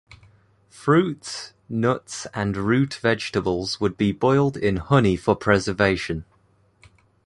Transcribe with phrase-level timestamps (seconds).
[0.71, 6.25] Fruits, nuts and root vegetables would be boiled in honey for preservation.